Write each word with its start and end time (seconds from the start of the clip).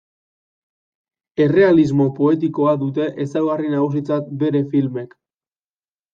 Errealismo 1.45 2.07
poetikoa 2.21 2.73
dute 2.85 3.07
ezaugarri 3.27 3.71
nagusitzat 3.75 4.35
bere 4.43 4.65
filmek. 4.75 5.17